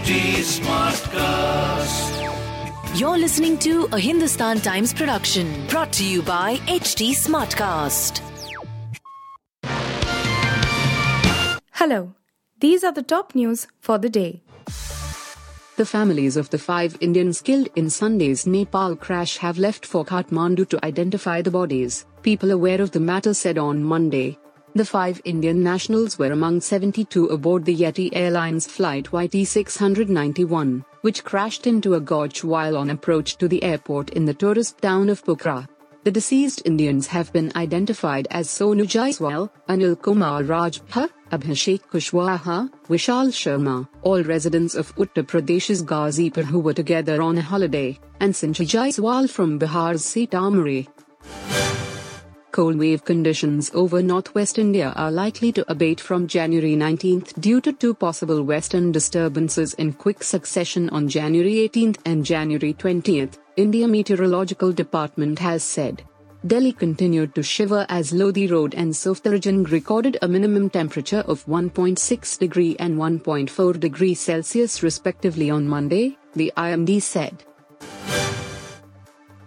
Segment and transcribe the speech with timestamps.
[0.00, 2.12] HT Smartcast.
[2.98, 8.22] You're listening to a Hindustan Times production brought to you by HT Smartcast.
[11.72, 12.14] Hello,
[12.60, 14.42] these are the top news for the day.
[15.76, 20.66] The families of the five Indians killed in Sunday's Nepal crash have left for Kathmandu
[20.70, 24.38] to identify the bodies, people aware of the matter said on Monday.
[24.72, 31.24] The five Indian nationals were among 72 aboard the Yeti Airlines flight YT 691, which
[31.24, 35.24] crashed into a gorge while on approach to the airport in the tourist town of
[35.24, 35.66] Pokhara.
[36.04, 43.32] The deceased Indians have been identified as Sonu Jaiswal, Anil Kumar Rajbhar, Abhishek Kushwaha, Vishal
[43.32, 48.66] Sharma, all residents of Uttar Pradesh's Ghazipur who were together on a holiday, and Sanjay
[48.66, 50.86] Jaiswal from Bihar's Sitamarhi.
[52.60, 57.72] Cold wave conditions over northwest India are likely to abate from January 19 due to
[57.72, 64.72] two possible western disturbances in quick succession on January 18 and January 20, India Meteorological
[64.72, 66.02] Department has said.
[66.46, 72.38] Delhi continued to shiver as Lodi Road and Safdarjung recorded a minimum temperature of 1.6
[72.38, 77.42] degree and 1.4 degree Celsius respectively on Monday, the IMD said.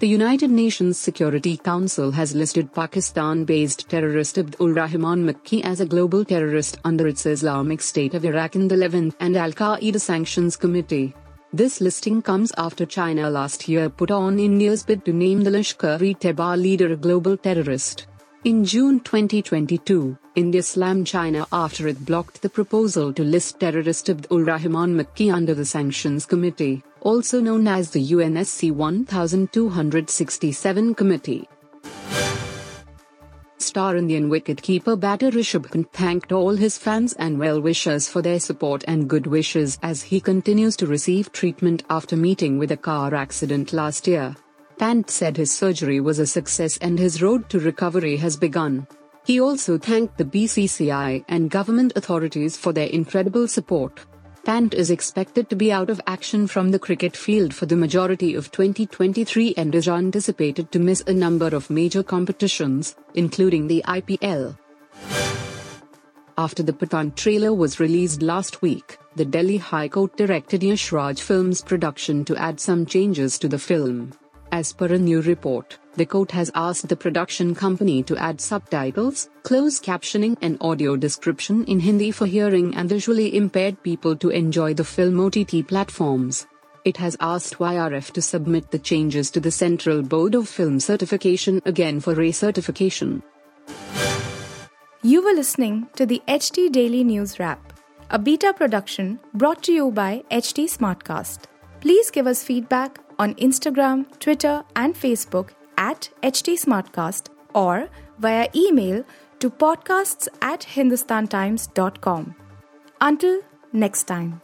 [0.00, 5.84] The United Nations Security Council has listed Pakistan based terrorist Abdul Rahman Makki as a
[5.84, 10.56] global terrorist under its Islamic State of Iraq and the Levant and Al Qaeda Sanctions
[10.56, 11.14] Committee.
[11.52, 16.58] This listing comes after China last year put on India's bid to name the Lashkar-e-Taiba
[16.58, 18.06] leader a global terrorist.
[18.44, 24.44] In June 2022, India slammed China after it blocked the proposal to list terrorist Abdul
[24.44, 31.48] Rahman Makki under the Sanctions Committee, also known as the UNSC 1267 Committee.
[33.58, 38.84] Star Indian wicketkeeper batter Rishabh Pant thanked all his fans and well-wishers for their support
[38.88, 43.72] and good wishes as he continues to receive treatment after meeting with a car accident
[43.72, 44.34] last year.
[44.78, 48.86] Pant said his surgery was a success and his road to recovery has begun.
[49.24, 54.00] He also thanked the BCCI and government authorities for their incredible support.
[54.44, 58.34] Pant is expected to be out of action from the cricket field for the majority
[58.34, 64.56] of 2023 and is anticipated to miss a number of major competitions, including the IPL.
[66.38, 71.20] After the Pathaan trailer was released last week, the Delhi High Court directed Yash Raj
[71.20, 74.12] Films production to add some changes to the film.
[74.52, 79.30] As per a new report, the court has asked the production company to add subtitles,
[79.44, 84.74] closed captioning, and audio description in Hindi for hearing and visually impaired people to enjoy
[84.74, 86.48] the film OTT platforms.
[86.84, 91.62] It has asked YRF to submit the changes to the Central Board of Film Certification
[91.64, 93.22] again for recertification.
[95.02, 97.72] You were listening to the HT Daily News Wrap,
[98.10, 101.44] a beta production brought to you by HT Smartcast.
[101.80, 107.88] Please give us feedback on Instagram, Twitter, and Facebook at HT Smartcast or
[108.18, 109.04] via email
[109.40, 112.34] to podcasts at hindustantimes.com.
[113.00, 113.40] Until
[113.72, 114.40] next time.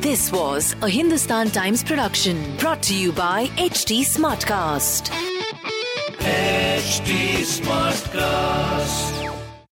[0.00, 5.10] This was a Hindustan Times production brought to you by HT Smartcast.
[6.18, 9.31] HT Smartcast.